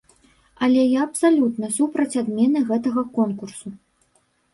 Але 0.67 0.85
я 0.93 1.03
абсалютна 1.07 1.69
супраць 1.75 2.17
адмены 2.21 2.59
гэтага 2.71 3.03
конкурсу. 3.19 3.67